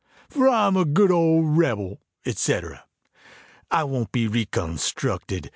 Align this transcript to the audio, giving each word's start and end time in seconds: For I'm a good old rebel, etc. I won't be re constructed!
For 0.31 0.49
I'm 0.49 0.75
a 0.77 0.83
good 0.83 1.11
old 1.11 1.55
rebel, 1.59 2.01
etc. 2.25 2.85
I 3.69 3.83
won't 3.83 4.11
be 4.11 4.27
re 4.27 4.47
constructed! 4.47 5.49